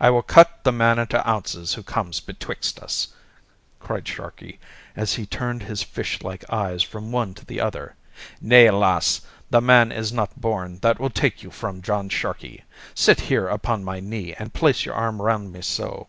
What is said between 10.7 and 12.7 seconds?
that will take you from John Sharkey.